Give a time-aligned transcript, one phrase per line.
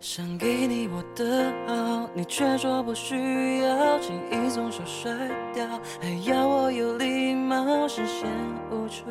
[0.00, 5.10] 想给你我的好，你却说不需要，轻易松手甩
[5.52, 5.66] 掉，
[6.00, 8.28] 还要我有礼貌，视线
[8.70, 9.04] 无处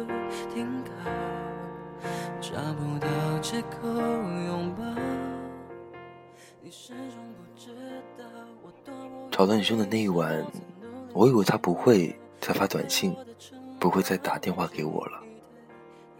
[0.53, 1.09] 停靠，
[2.39, 3.07] 找不到
[3.41, 4.83] 借口拥抱。
[6.61, 7.71] 你始终不知
[8.17, 8.23] 道
[8.61, 10.45] 我多么吵得很凶的那一晚，
[11.11, 13.15] 我以为他不会再发短信，
[13.79, 15.19] 不会再打电话给我了，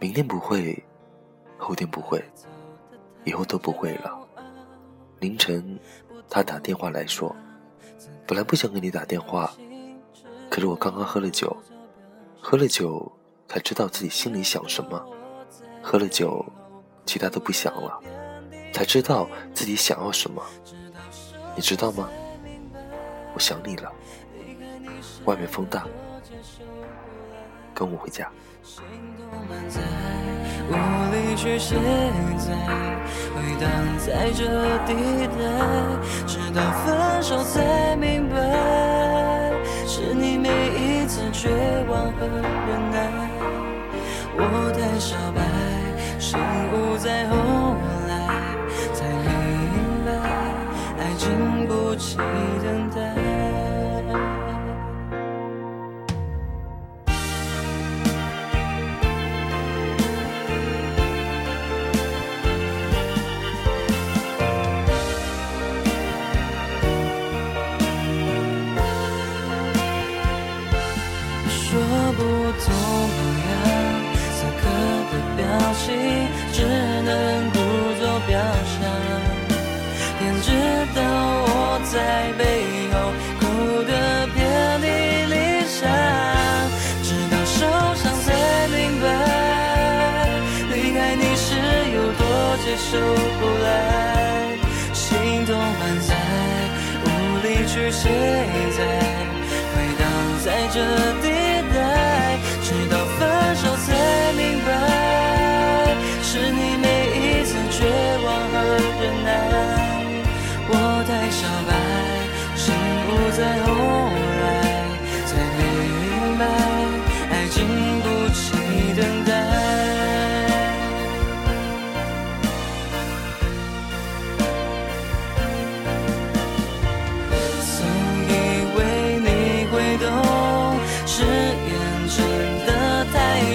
[0.00, 0.82] 明天不会，
[1.56, 2.22] 后天不会，
[3.24, 4.20] 以后都不会了。
[5.24, 5.80] 凌晨，
[6.28, 7.34] 他打电话来说
[8.28, 9.50] ：“本来不想给你打电话，
[10.50, 11.56] 可是我刚刚喝了酒，
[12.42, 13.10] 喝了酒
[13.48, 15.02] 才知道自己心里想什么，
[15.80, 16.44] 喝了酒，
[17.06, 17.98] 其他都不想了，
[18.70, 20.42] 才知道自己想要什么。
[21.56, 22.06] 你知道吗？
[23.32, 23.90] 我想你了。
[25.24, 25.86] 外面风大，
[27.72, 28.30] 跟我回家。”
[30.68, 30.72] 无
[31.12, 31.76] 力去卸
[32.38, 32.54] 载，
[33.34, 34.44] 回荡在这
[34.86, 35.38] 地带，
[36.26, 38.34] 直到分手才明白，
[39.86, 41.48] 是你每一次绝
[41.88, 42.96] 望和忍耐，
[44.36, 44.40] 我
[44.72, 45.38] 太小白，
[46.18, 46.38] 醒
[46.72, 47.34] 悟在后
[48.08, 48.12] 来
[48.92, 49.26] 才明
[50.06, 50.10] 白，
[50.98, 52.18] 爱经不起。
[92.94, 94.56] 收不来，
[94.92, 96.14] 心痛满载，
[97.04, 97.08] 无
[97.42, 98.08] 力去卸
[98.70, 98.78] 载。
[99.74, 100.02] 回荡
[100.44, 100.78] 在这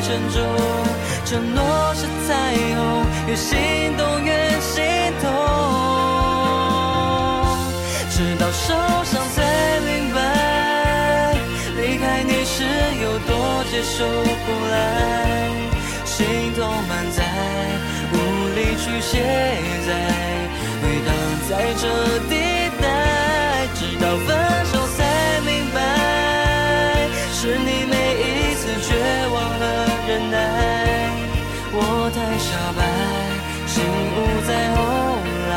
[0.01, 0.41] 沉重，
[1.25, 3.57] 承诺是彩虹，越心
[3.97, 4.81] 动越心
[5.21, 5.29] 痛，
[8.09, 8.73] 直到受
[9.03, 9.43] 伤才
[9.81, 11.35] 明白，
[11.75, 12.63] 离开你是
[13.03, 14.73] 有多接受不来，
[16.05, 17.23] 心痛满载，
[18.13, 18.15] 无
[18.55, 19.11] 力去卸
[19.85, 19.89] 载，
[20.81, 21.09] 回荡
[21.49, 21.83] 在这
[22.29, 22.48] 地。
[31.91, 32.81] 我太傻白，
[33.65, 34.77] 醒悟在后
[35.49, 35.51] 来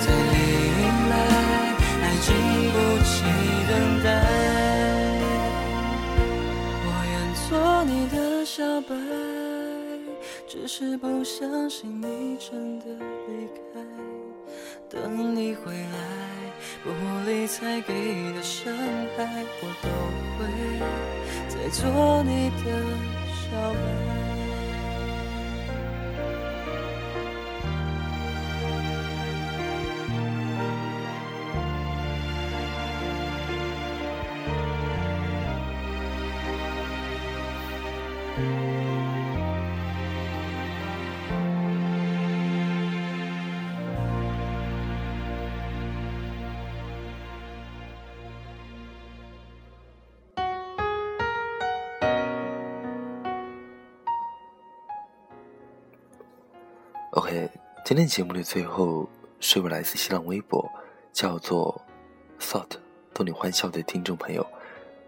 [0.00, 0.34] 才明
[1.10, 1.12] 白，
[2.00, 2.26] 爱经
[2.72, 3.12] 不起
[3.68, 3.70] 等
[4.02, 4.06] 待。
[6.84, 7.50] 我愿做
[7.84, 8.90] 你的小白，
[10.48, 12.86] 只是不相信你真的
[13.28, 13.80] 离开。
[14.88, 15.98] 等你回来，
[16.82, 16.88] 不
[17.28, 18.72] 理睬给的伤
[19.18, 19.88] 害，我都
[20.38, 20.40] 会
[21.48, 22.64] 再做你的
[23.28, 24.21] 小白。
[57.84, 59.08] 今天节目的最后
[59.40, 60.70] 是位来自新浪微博
[61.12, 61.82] 叫做
[62.38, 62.76] “thought”
[63.12, 64.46] 逗你欢笑的听众朋友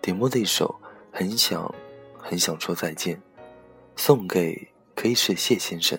[0.02, 0.74] 点播的一首
[1.16, 1.72] 《很想
[2.18, 3.16] 很想说再见》，
[3.94, 5.96] 送给可以是谢先生，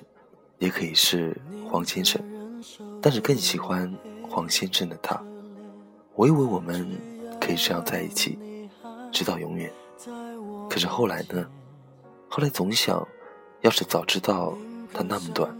[0.59, 1.39] 也可以是
[1.69, 2.21] 黄先生，
[3.01, 3.91] 但是更喜欢
[4.29, 5.19] 黄先生的他。
[6.13, 6.85] 我以为我们
[7.39, 8.37] 可以这样在一起，
[9.13, 9.71] 直到永远。
[10.69, 11.49] 可是后来呢？
[12.27, 13.07] 后来总想，
[13.61, 14.57] 要是早知道
[14.93, 15.57] 他那么短。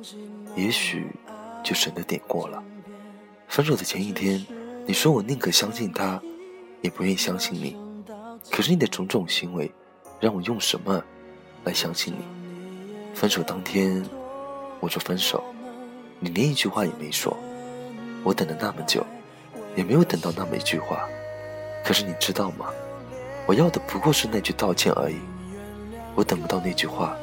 [0.56, 1.08] 也许
[1.64, 2.64] 就省得点过了。
[3.48, 4.44] 分手的前一天，
[4.86, 6.22] 你说我宁可相信他，
[6.82, 7.78] 也不愿意相信你。
[8.52, 9.72] 可是你的种种行为，
[10.20, 11.04] 让我用什么
[11.64, 13.14] 来相信你？
[13.14, 14.04] 分手当天，
[14.80, 15.44] 我就分手，
[16.20, 17.36] 你连一句话也没说。
[18.24, 19.06] 我等了那么久，
[19.76, 21.08] 也没有等到那么一句话。
[21.84, 22.68] 可是你知道吗？
[23.46, 25.18] 我要的不过是那句道歉而已。
[26.16, 27.16] 我等不到那句话，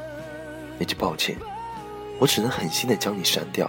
[0.79, 1.37] 那句抱歉，
[2.23, 3.69] 我只能狠心的将你删掉，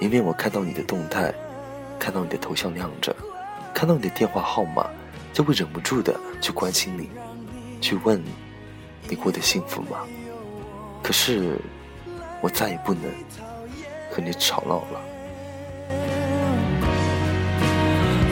[0.00, 1.34] 因为我看到你的动态，
[1.98, 3.12] 看到你的头像亮着，
[3.74, 4.86] 看到你的电话号码，
[5.32, 7.10] 就会忍不住的去关心你，
[7.80, 8.22] 去问
[9.08, 9.98] 你过得幸福吗？
[11.02, 11.58] 可是
[12.40, 13.02] 我再也不能
[14.12, 15.00] 和你吵闹了。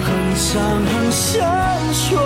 [0.04, 2.20] 很想很想说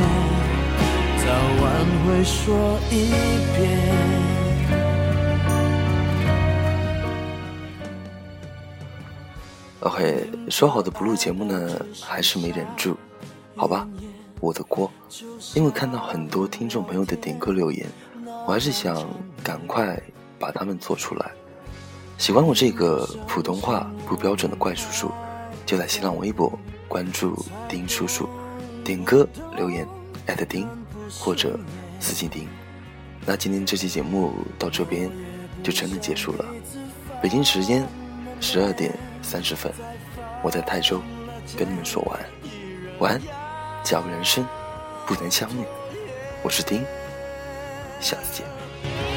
[0.00, 1.26] 早
[1.62, 3.10] 晚会说一
[3.56, 3.58] 遍。
[9.80, 12.96] OK，说好的不录节目呢，还是没忍住，
[13.56, 13.88] 好吧，
[14.38, 14.90] 我的锅。
[15.54, 17.86] 因为看到很多听众朋友的点歌留言，
[18.46, 19.08] 我还是想
[19.42, 19.98] 赶快
[20.38, 21.30] 把他们做出来。
[22.18, 25.10] 喜欢我这个普通话不标准的怪叔叔，
[25.64, 26.52] 就在新浪微博
[26.86, 28.28] 关注丁叔叔，
[28.90, 29.24] 点歌
[29.56, 29.86] 留言
[30.26, 30.66] 艾特丁
[31.08, 31.56] 或者
[32.00, 32.48] 私信丁。
[33.24, 35.08] 那今天这期节目到这边
[35.62, 36.44] 就真的结束了，
[37.22, 37.86] 北京时间
[38.40, 38.92] 十二点。
[39.22, 39.70] 三十分，
[40.42, 41.00] 我在泰州
[41.56, 42.26] 跟你们说晚安，
[43.00, 43.20] 晚安。
[43.84, 44.44] 假如人生
[45.06, 45.62] 不能相遇，
[46.42, 46.82] 我是丁，
[48.00, 49.09] 下次见。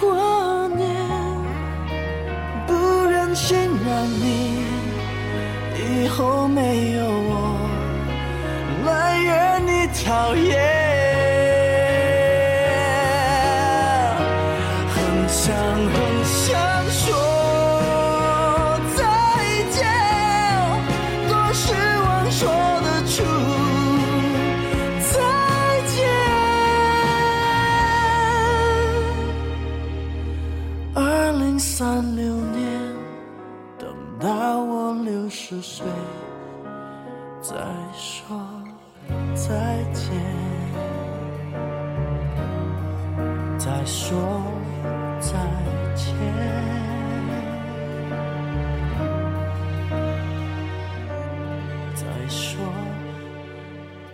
[0.00, 0.86] 过年
[2.66, 2.74] 不
[3.06, 3.56] 忍心
[3.86, 4.58] 让你
[5.78, 7.74] 以后没有我。
[8.84, 10.94] 埋怨你讨厌。
[14.94, 16.50] 很想很想
[16.90, 17.23] 说
[32.34, 32.80] 年，
[33.78, 35.86] 等到我六十岁
[37.40, 37.54] 再
[37.92, 38.36] 说。
[39.34, 40.10] 再见，
[43.58, 44.16] 再说
[45.20, 45.32] 再
[45.94, 46.14] 见，
[51.94, 52.64] 再说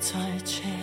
[0.00, 0.80] 再见。